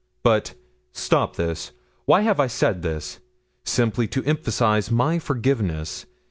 [0.23, 0.55] But
[0.93, 1.73] stop this.
[2.05, 3.19] Why have I said this?
[3.63, 6.07] simply to emphasize my forgiveness.